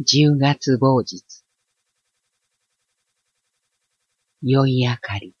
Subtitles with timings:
[0.00, 1.24] 十月某日。
[4.42, 5.34] 宵明かり、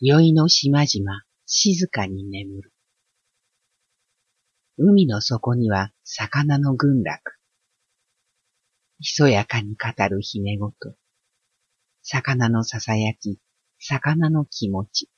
[0.00, 2.72] 宵の島々、静かに眠る。
[4.76, 7.22] 海の底には魚の群落。
[9.00, 10.94] ひそやかに語るひねごと。
[12.02, 13.40] 魚のささやき、
[13.78, 15.08] 魚の気持ち。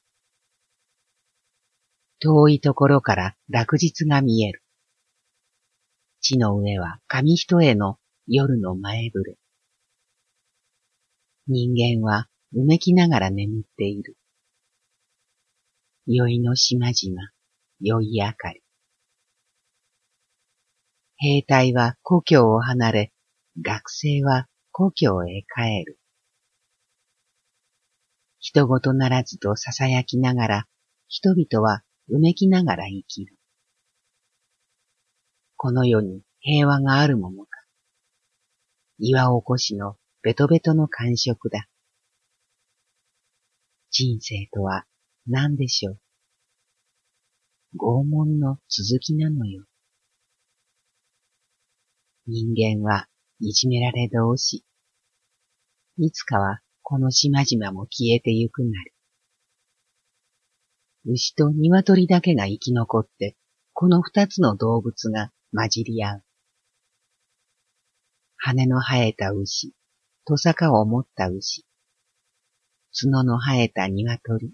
[2.20, 4.62] 遠いところから落日が見える。
[6.20, 9.36] 地の上は紙一重の夜の前触れ。
[11.46, 14.16] 人間はうめきながら眠っている。
[16.06, 17.30] 宵の島々、
[17.80, 18.62] 宵明かり。
[21.16, 23.12] 兵隊は故郷を離れ、
[23.60, 25.98] 学生は故郷へ帰る。
[28.40, 30.66] 人事ならずと囁きながら、
[31.08, 33.36] 人々はうめきながら生きる。
[35.56, 37.53] この世に平和があるものか。
[38.98, 41.66] 岩起こしのベトベトの感触だ。
[43.90, 44.84] 人生とは
[45.26, 45.98] 何でしょう？
[47.76, 49.64] 拷問の続きなのよ。
[52.28, 53.08] 人間は
[53.40, 54.64] いじめられ同士。
[55.98, 58.68] いつかはこの島々も消えてゆくな
[61.04, 61.12] り。
[61.12, 63.36] 牛と鶏だけが生き残って、
[63.72, 66.22] この二つの動物が混じり合う。
[68.46, 69.72] 羽の生えた牛、
[70.26, 71.64] トサカを持った牛、
[72.92, 74.52] 角の生えた鶏、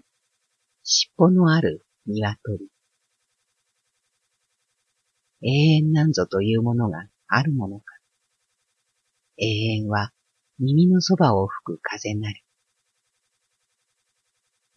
[0.81, 2.69] 尻尾のある鶏。
[5.41, 7.83] 永遠なんぞというものがあるものか。
[9.35, 10.13] 永遠は
[10.57, 12.41] 耳のそばを吹く風なり。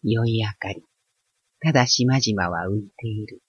[0.03, 0.83] 良い明かり、
[1.61, 3.39] ただ島々は浮いている。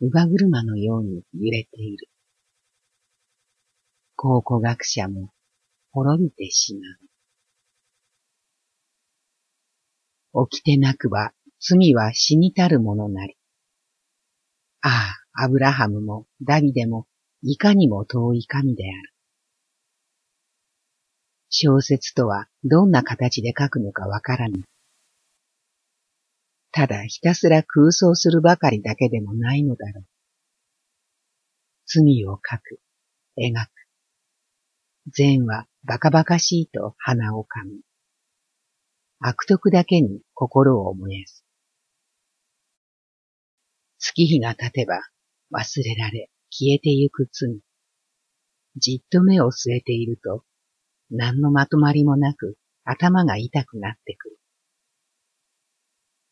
[0.00, 2.11] 乳母車のように揺れている。
[4.22, 5.30] 考古学者も
[5.90, 6.80] 滅びてしま
[10.32, 10.48] う。
[10.48, 13.36] 起きてなくば罪は死にたるものなり。
[14.80, 17.08] ああ、アブラハムもダビデも
[17.42, 19.12] いかにも遠い神である。
[21.48, 24.62] 小説とはどんな形で書くのかわからぬ。
[26.70, 30.04] ただひたすら空想するばかりだけでもないのだろう。
[31.86, 32.78] 罪を書く、
[33.36, 33.81] 描く。
[35.10, 37.80] 善はバカバカしいと鼻をかむ。
[39.18, 41.44] 悪徳だけに心を燃やす。
[43.98, 45.00] 月日が経てば
[45.52, 47.60] 忘れられ消えてゆく罪。
[48.76, 50.44] じっと目を据えていると
[51.10, 54.38] 何のまとまりもなく頭が痛くなってくる。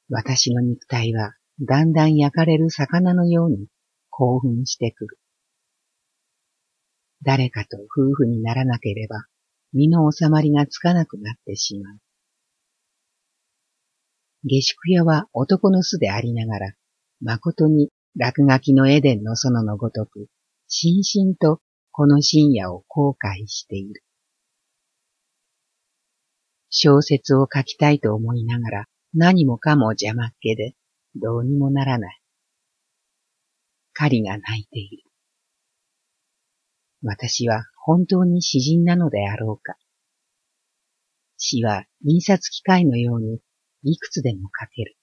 [0.08, 3.66] 私の肉体はだんだん焼かれる魚のように
[4.10, 5.19] 興奮してくる。
[7.22, 9.24] 誰かと夫婦にならなければ、
[9.72, 11.98] 身の収まりがつかなくなってしまう。
[14.44, 16.72] 下宿屋は男の巣でありながら、
[17.20, 20.28] 誠に落書きのエデンの園のごとく、
[20.66, 21.60] しんしんと
[21.92, 24.02] この深夜を後悔している。
[26.70, 30.74] 小説を書きたいと思いながら、何もかも邪魔っ気で、
[31.16, 32.20] どうにもならない。
[33.92, 35.09] 狩りが泣いている。
[37.02, 39.76] 私は本当に詩人なのであろうか。
[41.38, 43.40] 詩は印刷機械のように
[43.82, 44.96] いくつでも書ける。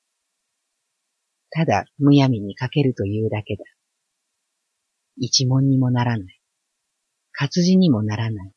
[1.49, 3.63] ただむやみに書けるというだけだ。
[5.17, 6.39] 一文にもならない。
[7.31, 8.51] 活字にもならない。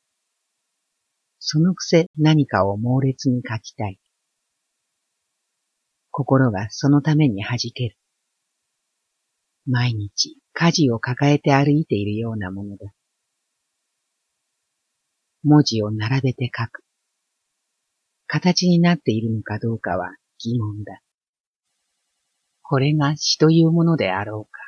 [1.39, 3.99] そのくせ何かを猛烈に書きたい。
[6.11, 7.97] 心がそのために弾ける。
[9.65, 12.93] 毎日家事を抱えて歩いているようなものだ。
[15.43, 16.83] 文字を並べて書く。
[18.27, 21.01] 形になっているのかどうかは疑問だ。
[22.63, 24.61] これが詩というものであろうか。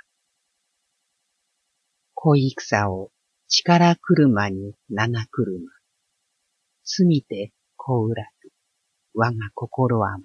[2.15, 3.11] 恋戦を
[3.49, 5.61] 力車に七車。
[6.97, 8.51] 過ぎてこうらず、
[9.15, 10.25] 我が心はも。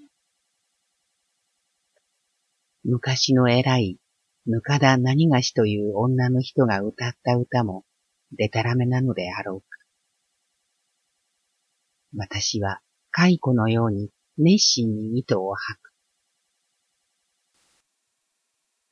[2.84, 3.98] 昔の偉い、
[4.46, 7.84] ぬかだ何がしという女の人が歌った歌も、
[8.32, 9.77] でたらめなのであろうか。
[12.18, 12.82] 私は
[13.12, 15.94] 蚕のように熱心に糸を吐く。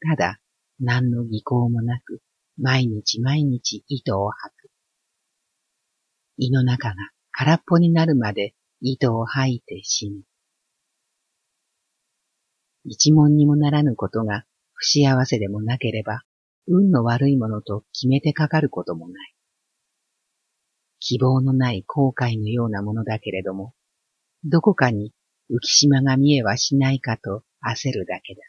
[0.07, 0.39] ただ、
[0.79, 2.21] 何の技巧もなく、
[2.57, 4.69] 毎日毎日糸を吐く。
[6.37, 6.95] 胃の中が
[7.31, 10.21] 空っぽになるまで糸を吐いて死ぬ。
[12.83, 16.21] 一文にもならぬことが不幸せでもなければ、
[16.67, 19.34] 運の悪いものと決めてかかることもない。
[21.07, 23.75] 希望のない後悔のようなものだけれども、
[24.43, 25.13] どこかに
[25.51, 28.41] 浮島が見えはしないかと焦るだけだ。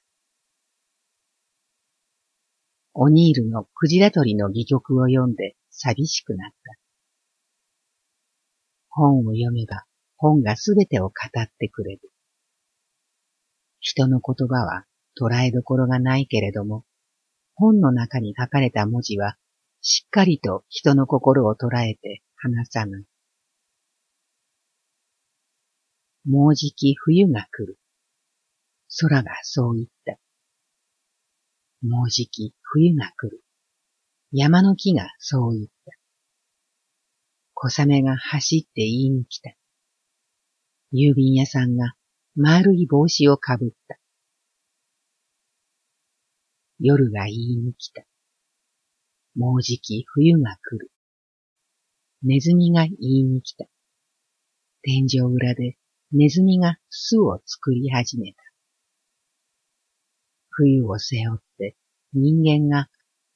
[2.95, 6.79] オニールのクジラ取りの戯曲を読んで寂しくなった。
[8.89, 9.85] 本を読めば
[10.17, 12.11] 本がすべてを語ってくれる。
[13.81, 14.87] 人の言葉は
[15.21, 16.87] 捉えどころがないけれども、
[17.55, 19.37] 本の中に書かれた文字は
[19.83, 23.05] しっかりと人の心を捉えて話さない。
[26.25, 27.79] もうじき冬が来る。
[29.01, 30.19] 空がそう言った。
[31.83, 33.43] もうじき冬が来る。
[34.33, 35.93] 山の木がそう言った。
[37.55, 39.55] 小雨が走って言いに来た。
[40.93, 41.95] 郵便屋さんが
[42.37, 43.99] 丸い帽子をかぶった。
[46.79, 48.05] 夜が言いに来た。
[49.35, 50.91] もうじき冬が来る。
[52.23, 53.67] ネズミが言いに来た。
[54.83, 55.77] 天井裏で
[56.13, 58.39] ネズミが巣を作り始めた。
[60.51, 61.77] 冬を背負って
[62.15, 62.89] 人間が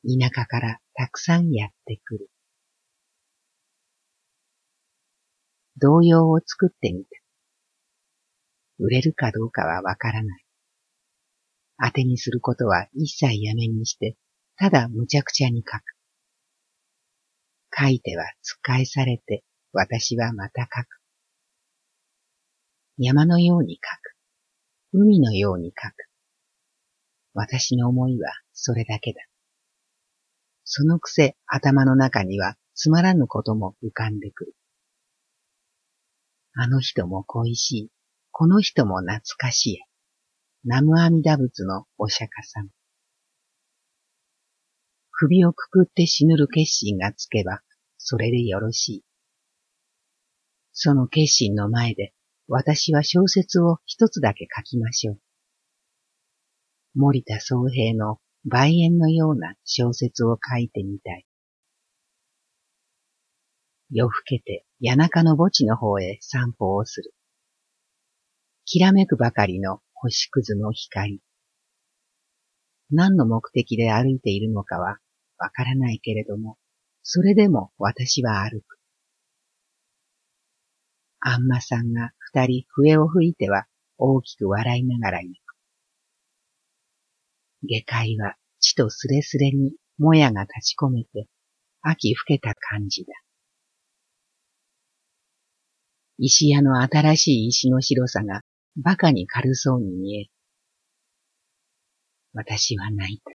[0.03, 2.31] 田舎からたくさんやってくる。
[5.77, 7.11] 童謡を作ってみた。
[8.79, 10.45] 売れるかどうかはわからない。
[11.83, 14.17] 当てにすることは一切やめにして、
[14.57, 15.83] ただ無茶苦茶に書く。
[17.77, 21.01] 書いては突っ返されて、私はまた書く。
[22.99, 24.17] 山のように書く。
[24.93, 25.95] 海のように書く。
[27.35, 29.21] 私の思いはそれだけだ。
[30.65, 34.55] そのくせ頭の中にはつまらぬことも浮かんでくる。
[36.55, 37.91] あの人も恋しい。
[38.33, 39.81] この人も懐かしい。
[40.65, 42.69] 南無阿弥陀仏のお釈迦さん。
[45.23, 47.61] 首をくくって死ぬる決心がつけば、
[47.99, 49.05] それでよろしい。
[50.73, 52.15] その決心の前で、
[52.49, 55.21] 私は小説を一つだけ書きましょう。
[56.95, 58.19] 森田宗平の
[58.51, 61.27] 梅園のような小説を書いてみたい。
[63.91, 67.13] 夜更けて谷中の墓地の方へ散歩をする。
[68.65, 71.21] きらめくばかりの星屑の光。
[72.91, 74.97] 何の目的で歩いているのかは
[75.41, 76.59] わからないけれども、
[77.03, 78.79] それでも私は歩く。
[81.19, 83.67] あんまさんが二人笛を吹いては
[83.99, 85.57] 大きく笑いながら行く。
[87.63, 91.27] 下界は地とすれすれにもやが立ち込めて
[91.83, 93.13] 秋更けた感じだ。
[96.19, 98.43] 石屋の新しい石の白さが
[98.77, 100.31] 馬鹿に軽そうに見える。
[102.35, 103.40] 私は泣いた。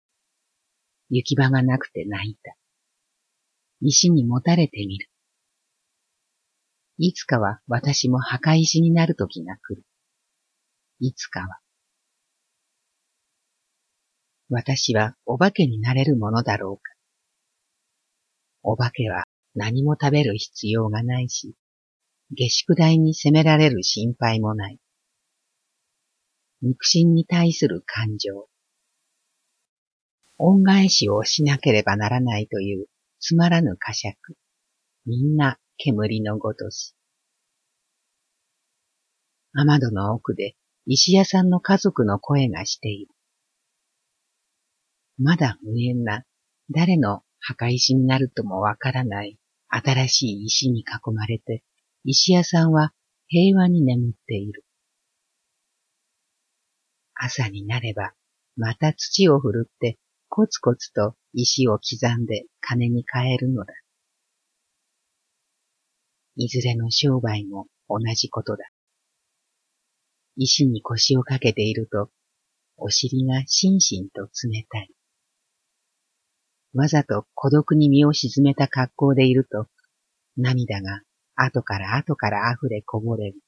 [1.11, 2.57] 行き場がなくて泣いた。
[3.81, 5.09] 石にもたれてみる。
[6.99, 9.85] いつかは私も墓石になる時が来る。
[11.01, 11.59] いつかは。
[14.51, 16.93] 私はお化けになれるものだろうか。
[18.63, 19.25] お化けは
[19.55, 21.55] 何も食べる必要がないし、
[22.33, 24.79] 下宿代に責められる心配もない。
[26.61, 28.50] 肉親に対する感情。
[30.43, 32.87] 恩返しをしなければならないという
[33.19, 34.17] つまらぬ呵責。
[35.05, 36.95] みんな煙のごとし。
[39.53, 40.57] 雨戸の奥で
[40.87, 43.15] 石屋さんの家族の声がしている。
[45.19, 46.25] まだ無縁な
[46.71, 51.63] 誰の墓石になるともわからない新しい石に囲まれて、
[52.05, 52.95] 石屋さんは
[53.29, 54.65] 平和に眠っている。
[57.15, 58.15] 朝になれば、
[58.57, 59.99] また土を振るって、
[60.33, 63.75] コツコツと石を刻んで金に変えるのだ。
[66.37, 68.65] いずれの商売も同じことだ。
[70.37, 72.11] 石に腰をかけていると、
[72.77, 74.91] お尻がしんしんと冷たい。
[76.75, 79.67] わざと孤独に身を沈めた格好でいると、
[80.37, 81.03] 涙が
[81.35, 83.41] 後から後から溢れこぼれる。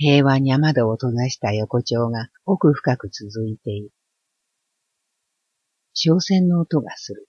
[0.00, 3.90] 平和に雨戸を閉ざした横丁が奥深く続いている。
[5.92, 7.26] 小船の音がする。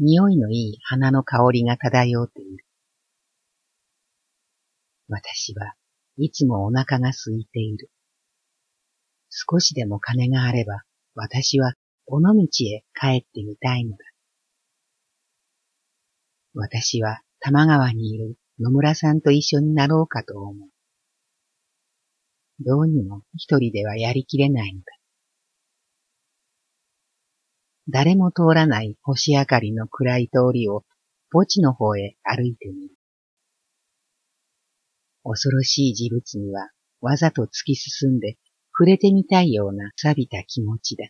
[0.00, 2.64] 匂いのいい花の香りが漂っている。
[5.08, 5.74] 私は
[6.16, 7.88] いつもお腹が空いている。
[9.30, 10.82] 少しでも金があれば、
[11.14, 11.74] 私は
[12.06, 13.98] 尾道へ帰ってみたいのだ。
[16.54, 20.68] 私は玉川にいる野村さんと一緒になろうかと思う。
[22.60, 24.86] どうにも一人ではやりきれないのだ。
[27.88, 30.84] 誰も通らない星明かりの暗い通りを
[31.30, 32.94] 墓地の方へ歩いてみる。
[35.24, 38.36] 恐ろしい事物にはわざと突き進んで
[38.72, 41.08] 触れてみたいような錆びた気持ちだ。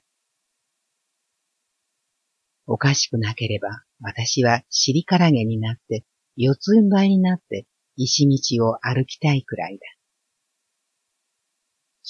[2.66, 6.04] おかしくなければ私は尻からげになって
[6.36, 9.97] 四つん這いになって石道を歩きたいくらいだ。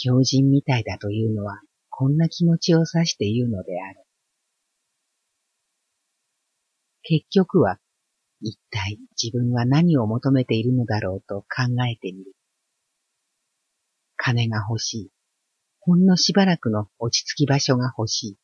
[0.03, 4.05] 狂人みたいだというのはこんな気持ちを指して言うのである。
[7.03, 7.79] 結局は
[8.41, 12.33] 一体自分は何を求めているのだろうと考えてみる。
[14.17, 15.11] 金が欲しい。
[15.81, 18.39] ほんのしばらくの落ち着き場所が欲しい。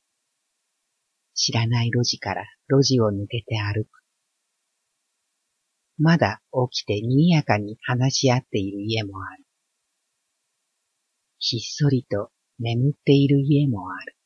[1.34, 3.88] 知らない路地から路地を抜けて歩く。
[5.98, 9.43] まだ起きて賑やかに話し合っている家もある。
[11.46, 14.16] ひっそりと眠っている家もある。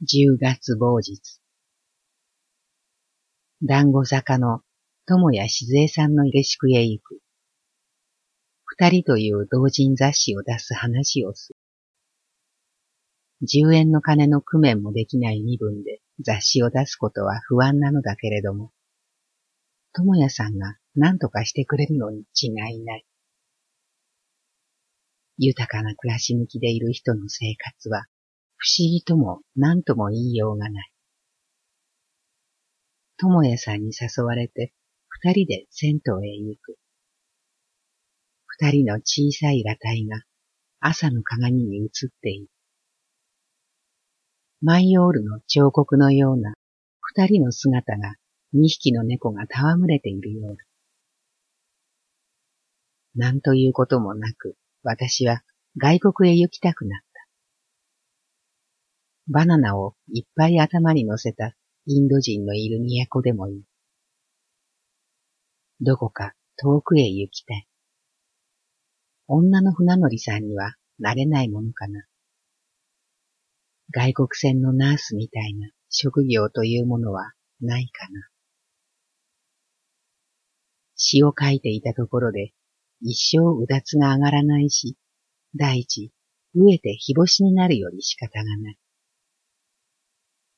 [0.00, 1.38] 十月某日。
[3.62, 4.62] 団子坂の
[5.06, 7.20] 友谷静江さんの下宿へ行く。
[8.64, 13.46] 二人という同人雑誌を出す話をする。
[13.46, 18.72] 十円の金の工面もできない身分で雑誌を出すことは不安なのだけれども、
[19.92, 23.06] 智也さんが何とかしてくれるのに違いない。
[25.38, 28.04] 豊かな暮らし向きでいる人の生活は
[28.56, 30.92] 不思議とも何とも言いようがない。
[33.16, 34.72] 智也さんに誘われて
[35.08, 36.76] 二人で銭湯へ行く。
[38.46, 40.22] 二人の小さい裸体が
[40.80, 41.88] 朝の鏡に映っ
[42.20, 42.48] ている。
[44.60, 46.54] マイオールの彫刻のような
[47.00, 48.14] 二人の姿が
[48.52, 50.64] 二匹の猫が戯れているようだ。
[53.14, 55.42] なんということもなく、私は
[55.78, 57.06] 外国へ行きたくなった。
[59.28, 61.54] バナナをいっぱい頭に乗せた
[61.86, 63.64] インド人のいる都でもいい。
[65.80, 67.66] どこか遠くへ行きたい。
[69.26, 72.04] 女の船乗りさんにはなれないものかな。
[73.94, 78.28] 外国船のナースみたいな職業というものはないかな。
[80.96, 82.52] 詩を書いていたところで
[83.04, 84.96] 一生うだつが上がらないし、
[85.56, 86.12] 第一、
[86.54, 88.78] 飢えて日干しになるより仕方がない。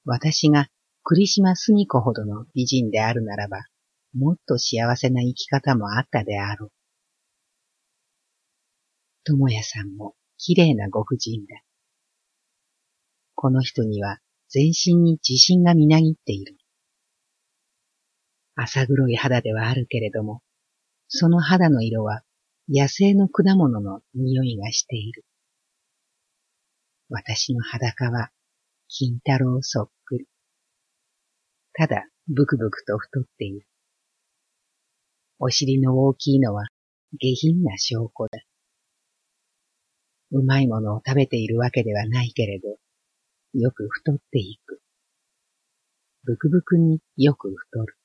[0.05, 0.69] 私が
[1.03, 3.67] 栗島澄子ほどの美人であるならば、
[4.15, 6.73] もっと幸せな生き方もあったであろう。
[9.25, 11.63] 智也さんも綺麗なご婦人だ。
[13.35, 14.19] この人には
[14.51, 16.59] 全身に自信がみなぎっている。
[18.55, 20.43] 浅黒い肌ではあるけれども、
[21.09, 22.23] その肌の色は
[22.67, 25.27] 野生の果物の匂いがしている。
[27.11, 28.31] 私の裸は
[28.89, 30.27] 金太郎そっくり。
[31.75, 33.67] ただ、ブクブクと太っている。
[35.39, 36.65] お尻の大きいのは
[37.19, 38.43] 下品な証拠だ。
[40.31, 42.69] うまいものを食べているわけではないけれど、
[43.53, 44.81] よく太っていく。
[46.25, 47.99] ブクブクによく太る。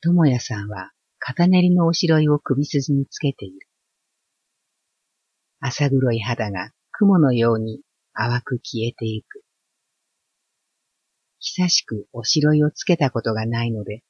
[0.00, 0.90] 智也さんは
[1.30, 3.68] 片練りのおしろいを首筋につけている。
[5.60, 7.82] 浅黒い肌が雲のように
[8.14, 9.42] 淡く消えていく。
[11.38, 14.00] 久しくおしろいをつけたことがないので、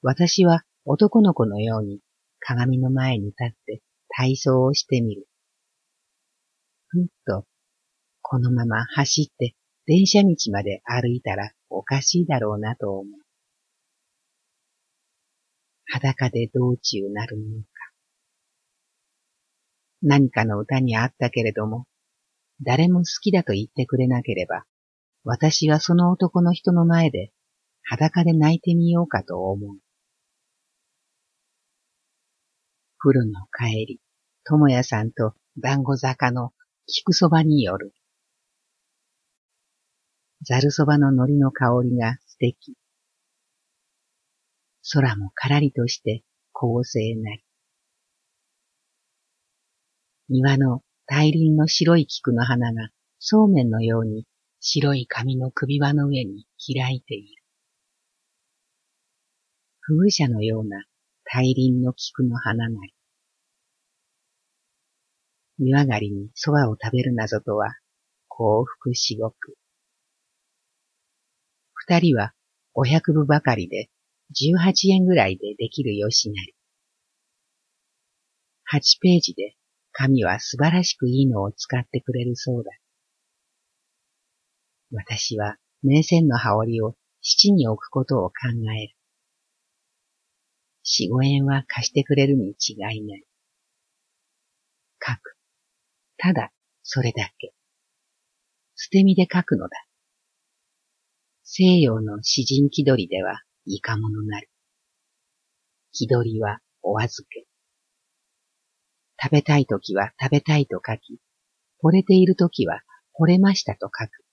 [0.00, 2.00] 私は男の子のように
[2.40, 3.82] 鏡の前に立って
[4.16, 5.26] 体操をしてみる。
[6.88, 7.44] ふっと
[8.22, 9.54] このまま走って
[9.84, 13.23] 電車道まで歩いたらおかしいだろうなと思う。
[15.86, 17.68] 裸で道中なるものか。
[20.02, 21.86] 何かの歌にあったけれども、
[22.62, 24.64] 誰も好きだと言ってくれなければ、
[25.24, 27.32] 私はその男の人の前で
[27.82, 29.78] 裸で泣いてみようかと思う。
[32.98, 34.00] 古の帰り、
[34.44, 36.52] 智也さんと団子坂の
[36.86, 37.92] 菊そばによる。
[40.46, 42.76] ざるそばの海苔の香りが素敵。
[44.92, 46.22] 空もからりとして
[46.52, 47.44] 公正なり。
[50.28, 52.88] 庭の大輪の白い菊の花が
[53.18, 54.26] そうめんのように
[54.60, 57.42] 白い紙の首輪の上に開いている。
[59.80, 60.84] 風車のような
[61.24, 62.94] 大輪の菊の花なり。
[65.58, 67.74] 湯上がりに蕎麦を食べるなぞとは
[68.28, 69.34] 幸福至極。
[71.74, 72.32] 二人は
[72.72, 73.90] 五百部ばかりで
[74.32, 76.54] 十八円ぐらいでできるよしなり。
[78.64, 79.56] 八ページで
[79.92, 82.70] 神は素晴らしくいいのを使ってくれるそうだ。
[84.90, 88.34] 私は名線の羽織を七に置くことを考
[88.76, 88.96] える。
[90.82, 93.24] 四五円は貸してくれるに違いない。
[95.00, 95.36] 書く。
[96.18, 96.52] ただ、
[96.82, 97.54] それだけ。
[98.76, 99.70] 捨て身で書くのだ。
[101.42, 104.48] 西洋の詩人気取りでは、いかものなる。
[105.92, 107.46] 気取りはお預け。
[109.22, 111.18] 食べたいときは食べたいと書き、
[111.82, 112.82] 惚れているときは
[113.18, 114.24] 惚れましたと書く。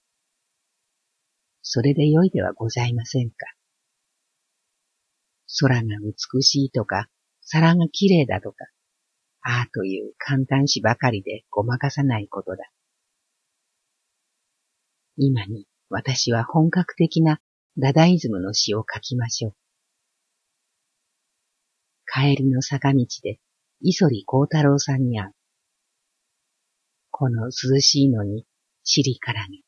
[1.61, 3.35] それでよいではございませんか。
[5.59, 5.88] 空が
[6.33, 7.07] 美しいとか、
[7.41, 8.65] 皿が綺麗だとか、
[9.43, 12.57] ああという簡単詞ばかりでごまかさないことだ。
[15.17, 17.39] 今に私は本格的な
[17.77, 19.55] ダダイズムの詩を書きましょう。
[22.05, 23.39] 帰りの坂道で
[23.79, 25.31] 磯里幸太郎さんに会う。
[27.11, 28.45] この涼しいのに
[28.83, 29.59] 尻からげ。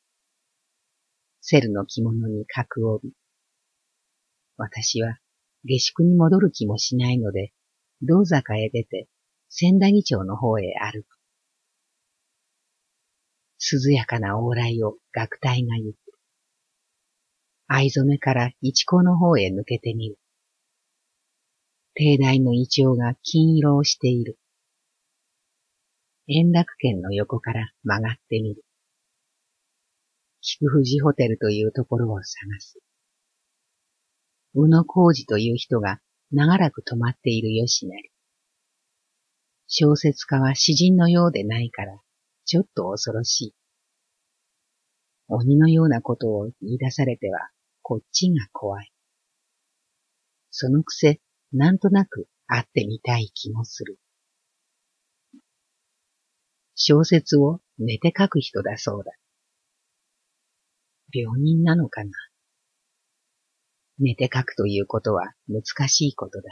[1.39, 3.13] セルの着物に角帯。
[4.57, 5.17] 私は
[5.63, 7.53] 下宿に戻る気もしないので、
[8.01, 9.07] 道坂へ出て
[9.47, 11.17] 千駄木町の方へ歩く。
[13.85, 16.02] 涼やかな往来を学隊が行く。
[17.75, 20.19] 藍染めから一高の方へ抜けてみる。
[21.95, 24.37] 堤内のイチョウが金色をしている。
[26.27, 28.63] 円楽県の横から曲がってみる。
[30.41, 32.77] 菊富士ホテルというところを探す。
[34.53, 35.99] 宇野浩二という人が
[36.31, 38.11] 長らく泊まっているよしなり。
[39.65, 41.97] 小説家は詩人のようでないから、
[42.45, 43.55] ちょっと恐ろしい。
[45.27, 47.49] 鬼のようなことを言い出されては、
[47.83, 48.91] こっちが怖い。
[50.51, 51.19] そのくせ、
[51.51, 53.99] なんとなく会ってみたい気もする。
[56.75, 59.11] 小説を寝て書く人だそうだ。
[61.13, 62.11] 病人なのかな
[63.99, 66.49] 寝て書くということは難しいことだ。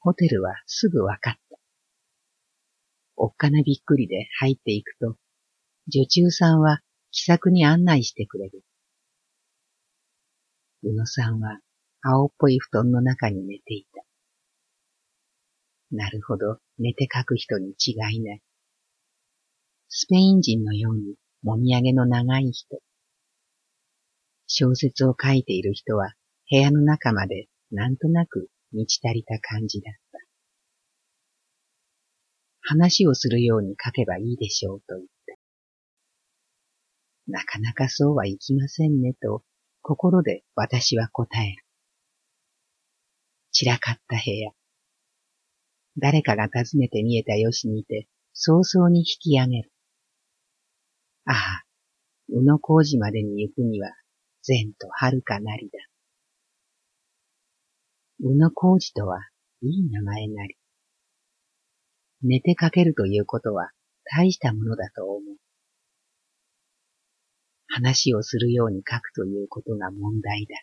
[0.00, 1.58] ホテルはすぐわかった。
[3.16, 5.16] おっかなびっくりで入っていくと、
[5.86, 6.80] 女中さんは
[7.12, 8.64] 気さくに案内してくれる。
[10.84, 11.60] 宇野さんは
[12.02, 14.02] 青っぽい布団の中に寝ていた。
[15.92, 18.42] なるほど、寝て書く人に違いない。
[19.88, 22.80] スペイン人のようにもみあげの長い人。
[24.46, 26.14] 小説を書いている人は
[26.50, 30.18] 部屋の中までなんとなく満ち足りた感じだった。
[32.62, 35.34] 話をするように書けばいいでしょうと言った。
[37.28, 39.44] なかなかそうはいきませんねと
[39.82, 41.64] 心で私は答える。
[43.50, 44.52] 散らかった部屋。
[45.98, 49.72] 誰かが訪ねて見えたよしにて、早々に引き上げる。
[51.26, 51.64] ああ、
[52.28, 53.90] 宇野工事までに行くには、
[54.42, 55.78] 善と遥かなりだ。
[58.20, 59.18] 宇野工事とは、
[59.60, 60.56] いい名前なり。
[62.22, 63.72] 寝てかけるということは、
[64.04, 65.31] 大したものだと思う。
[67.74, 70.56] 話をするように書くということが問題だ。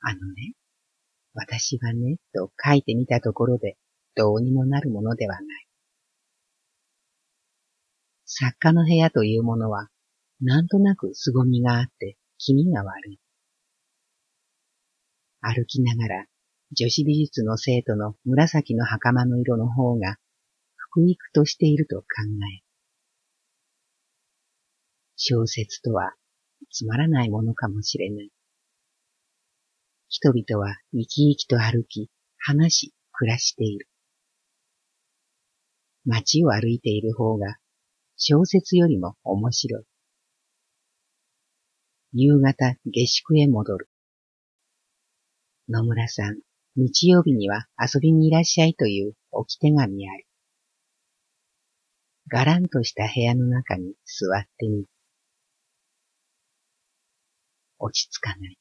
[0.00, 0.54] あのね、
[1.34, 3.76] 私はね、と書いてみたところで、
[4.14, 5.66] どうにもなるものではない。
[8.24, 9.88] 作家の部屋というものは、
[10.40, 13.20] なんとなく凄みがあって気味が悪い。
[15.42, 16.26] 歩きながら、
[16.72, 20.16] 女子美術の生徒の紫の袴の色の方が、
[20.76, 22.04] 福育としていると考
[22.58, 22.65] え。
[25.16, 26.14] 小説とは、
[26.70, 28.30] つまらないものかもしれない。
[30.08, 33.88] 人々は生き生きと歩き、話し、暮らしている。
[36.04, 37.56] 街を歩いている方が
[38.16, 39.84] 小説よりも面白い。
[42.12, 43.88] 夕方下宿へ戻る。
[45.68, 46.38] 野村さん、
[46.76, 50.24] 日曜日には遊びにいらっしゃいという置き手紙あり。
[52.28, 54.88] がらんとした部屋の中に座ってみる。
[57.78, 58.58] 落ち着かない。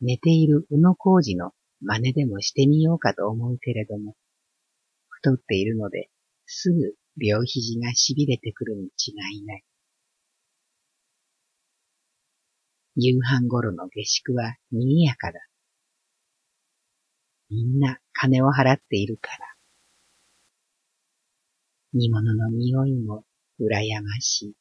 [0.00, 4.14] 寝ている宇野浩二の真似でもしてみようかと思うけれども、
[5.08, 6.10] 太っているので、
[6.46, 9.64] すぐ両肘が痺れてくるに違いない。
[12.96, 15.40] 夕飯頃の下宿は賑やかだ。
[17.48, 19.38] みんな金を払っているから。
[21.92, 23.24] 煮物の匂いも
[23.60, 24.59] 羨ましい。